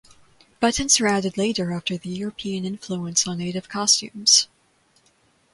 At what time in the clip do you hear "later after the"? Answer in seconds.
1.37-2.09